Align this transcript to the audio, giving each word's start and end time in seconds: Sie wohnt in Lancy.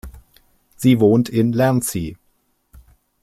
Sie 0.77 0.99
wohnt 0.99 1.29
in 1.29 1.53
Lancy. 1.53 2.17